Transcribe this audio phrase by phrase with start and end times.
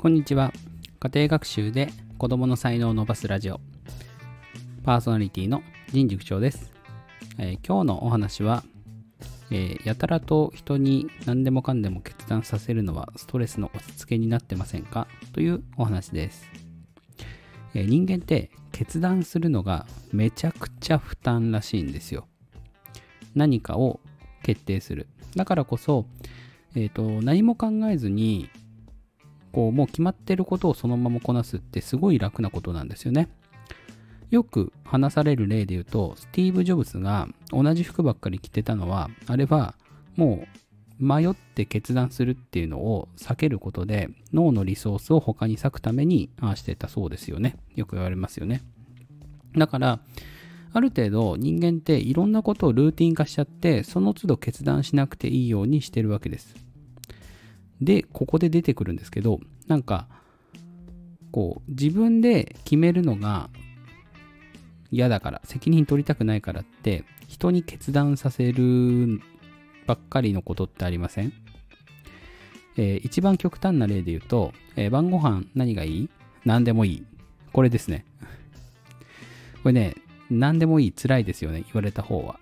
[0.00, 0.50] こんにちは。
[0.98, 3.60] 家庭学習で子供の才能を伸ばすラジオ。
[4.82, 5.62] パーソナリティの
[5.92, 6.72] 人塾長です。
[7.36, 8.64] えー今日のお話は、
[9.50, 15.06] えーやたらと人に何でもかんでも決断させるのはストレスの押し付けになってませんか？
[15.34, 16.48] というお話です。
[17.74, 22.26] えー人間って決断するのがめちゃくちゃ負担らしいんですよ。
[23.34, 24.00] 何かを
[24.42, 25.08] 決定する。
[25.36, 26.06] だからこそ、
[26.74, 28.48] えーと何も考えずに
[29.52, 33.28] こうもう決まってることをそのままこなすってすごい楽なことなんですよね。
[34.30, 39.74] よく話される例で言うと、スティーブ・ジョブズが同じ服ばっかり着てたのは、あれは
[40.16, 40.44] も
[41.00, 47.56] う迷って決断するっていうのを避けることで、脳のリソースを他に割くためにああしてたそうですよね。
[47.74, 48.62] よく言われますよね。
[49.56, 50.00] だから、
[50.72, 56.54] ある程度人間っていろんなことをルーティン化しちゃって、その都度決断しなくていいようにしてるわけです。
[57.80, 60.06] で、ここで出てくるんですけど、なんか、
[61.30, 63.48] こう、自分で決めるのが
[64.90, 69.20] 嫌だから、責任取りたくないからって、人に決断させる
[69.86, 71.32] ばっかりのことってありません？
[72.76, 76.10] えー一番極端な例で言うと、えー晩ご飯何がいい？
[76.44, 77.04] 何でもいい。
[77.52, 78.04] これですね。
[79.62, 79.94] これね、
[80.28, 82.38] 何でもいい、辛いですよね、言われた方は。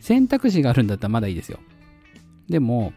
[0.00, 1.58] 選択肢があるんだったらまだいいですよ。
[2.48, 2.92] でも、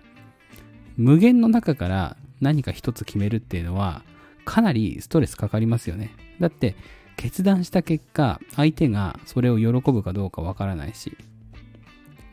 [0.98, 4.04] 無限の中から何か一つ決めるっていうのは
[4.46, 6.16] かなりストレスかかりますよね。
[6.40, 6.76] だって
[7.18, 11.16] 決断した結果相手がそれを喜ぶかどうかわからないし。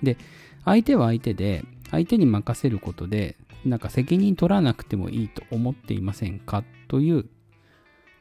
[0.02, 0.16] で、
[0.64, 7.26] 相手は相手で相手に任せることでなんか責任取らなくてもいいと思っていませんかという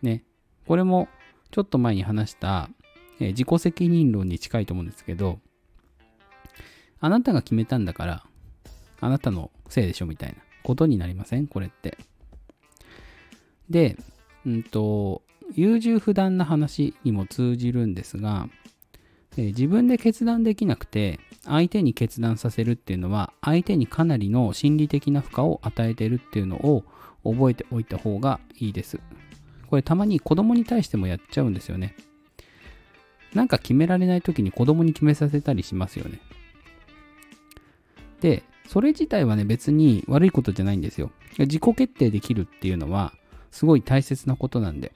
[0.02, 0.24] ね、
[0.66, 1.08] これも
[1.52, 2.70] ちょっと前に話した、
[3.20, 5.40] え自己責任論に近いと思うんですけど
[7.00, 8.24] あなたが決めたんだから
[9.02, 11.98] あなたのせいでしょみたいなことになりませんこれって。
[13.70, 13.97] で、
[14.46, 15.22] うんと、
[15.53, 18.50] 優柔不断な話にも通じるんですが、
[19.38, 26.84] えー自分で決断できなくて、相手に決断させるっていうのは、相手にかなりの心理的な負荷を与えてるっていうのを
[27.24, 29.00] 覚えておいた方がいいです。
[29.70, 31.96] これたまに子供に対してもやっちゃうんですよね。
[33.34, 36.20] なんか決められない時に子供に決めさせたりしますよね。
[38.22, 41.11] で、それ自体はね、別に悪いことじゃないんですよ。
[41.39, 43.13] 自己決定できるっていうのは、
[43.51, 44.91] すごい大切なことなんで。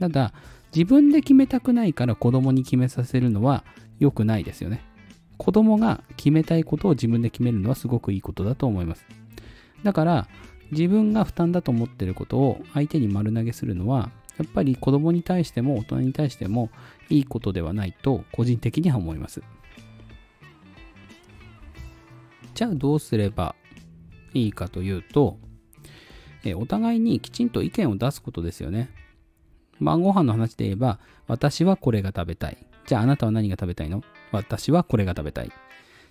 [0.00, 0.32] ただ、
[0.74, 3.64] 自分で決めたくないから子供に決めさせるのは
[3.98, 4.82] 良くないですよね。
[5.36, 9.04] 子供が決めたいことを自分で決めるのはすごくいいことだと思います。
[9.82, 10.28] だから、
[10.70, 16.70] 自分が負担だと思ってることを相手に丸投げするのは、やっぱり子供に対しても大人に対しても
[17.10, 19.42] いいことではないと個人的には思います。
[22.54, 23.54] じゃあどうすれば
[24.34, 25.38] いいかというと、
[26.44, 28.90] えお互いにきちんと意見を出すことですよね。
[29.80, 32.58] 晩ご飯の話で言えば、私はこれが食べたい。
[32.86, 34.02] じゃああなたは何が食べたいの？
[34.32, 35.52] 私はこれが食べたい。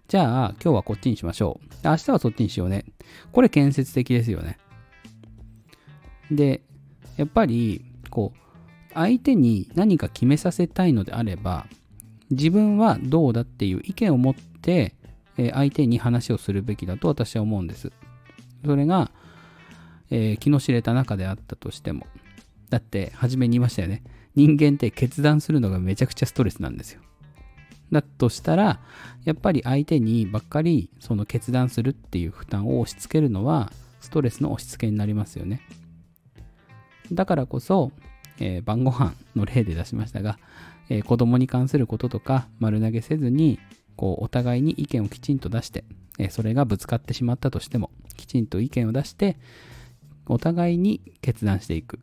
[0.08, 1.88] じゃあ今日はこっちにしましょう。
[1.88, 2.86] 明日はそっちにしようね。
[3.32, 4.58] これ建設的ですよね。
[6.30, 6.62] で、
[7.18, 11.66] やっぱり、こう、相手に何か決めさせたいのであれば、
[12.30, 14.96] 自分はどうだっていう意見を持って、
[15.38, 17.92] え相手に話をするべきだと私は思うんです。
[18.66, 19.12] それが、
[20.10, 22.08] えー気の知れた中であったとしても。
[22.70, 24.04] だって、初めに言いましたよね。
[24.36, 27.02] 人間って決断するのがめちゃくちゃストレスなんですよ。
[27.92, 28.80] だとしたら、
[29.26, 35.62] やっぱり相手にばっかりその決断するっていう負担を押し付けるのは、ストレスの押し付けになりますよね。
[37.12, 37.92] だからこそ、
[38.40, 40.40] えー晩ご飯の例で出しましたが、
[40.90, 43.60] えー子供に関することとか丸投げせずに、
[44.02, 45.84] こうお互いに意見をきちんと出して、
[46.18, 49.38] えそれがぶつかってしまったとしても、きちんと意見を出して、
[50.26, 52.00] お互いに決断していく。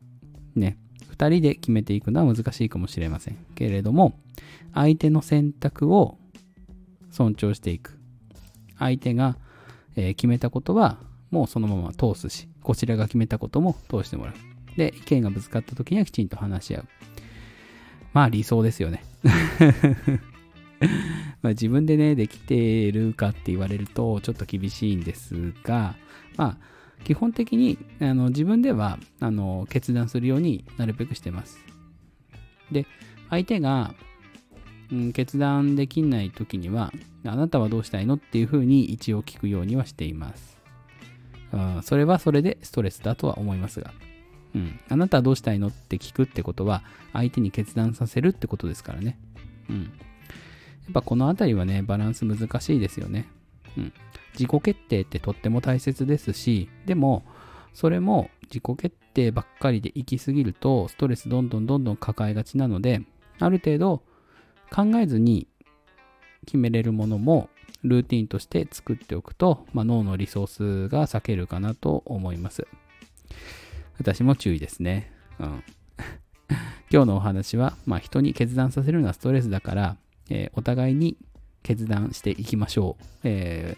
[0.55, 0.79] ね。
[1.11, 3.37] 二人で決めていくのは難しいかもしれません。
[3.57, 4.17] けれども、
[4.75, 6.19] 相手の選択を
[7.11, 7.99] 尊重していく。
[8.79, 9.37] 相手が、
[9.97, 11.01] え決めたことは、
[11.33, 14.35] もうそのまま通すし、こちらが決めたことも通してもらう。
[14.77, 16.85] で、意見がぶつかった時にはきちんと話し合う。
[18.13, 19.03] まあ理想ですよね。
[21.43, 25.97] ま自分でね、できてるかって言われるとちょっと厳しいんですが、
[26.37, 26.69] まあ
[27.05, 31.59] 基本的にあの自分ではあの決断するようになるべくしてます。
[32.71, 32.87] で、
[33.31, 33.95] 相手が、
[34.91, 36.93] うん、決断できない時には、
[37.25, 40.59] あなたはどうしたいのっていうふうに一応聞くようにはしています。
[41.53, 43.93] うんそれはそれでストレスだとは思いますが。
[44.55, 46.83] うん、あなたはどうしたいのって聞くってことは
[47.13, 49.19] 相手に決断させるってことですからね。
[49.69, 49.93] うん。
[50.89, 53.29] やっぱこのあたりはね、バランス難しいですよね。
[53.77, 53.93] うん。
[54.33, 57.25] 自己決定ってとっても大切ですし、でも、
[57.75, 63.03] それも自己決定ばっかりで行き過ぎると、ストレスどんどんどんどん抱えがちなので、
[63.39, 64.03] ある程度
[64.71, 65.47] 考えずに
[66.47, 67.51] 決めれるものも
[67.83, 72.67] ルーティンとして作っておくと、まあ、脳のリソースが避けるかなと思います。
[73.99, 75.13] 私も注意ですね。
[75.39, 75.47] うん、
[76.91, 79.97] 今日のお話は、まあ、人に決断させるのはストレスだから、
[80.31, 81.17] えー、お互いに
[81.63, 83.77] 決断していきましょう、え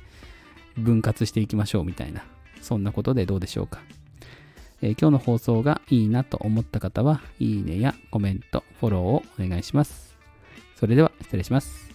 [0.76, 2.24] ー、分割していきましょうみたいな、
[2.60, 3.80] そんなことでどうでしょうか。
[4.82, 10.16] えー、今日の放送がいいなと思った方は、いいねやコメント、フォローをお願いします。
[10.76, 11.89] それでは失礼します。